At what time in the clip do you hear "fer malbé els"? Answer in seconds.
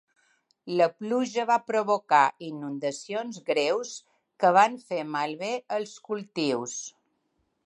4.89-5.97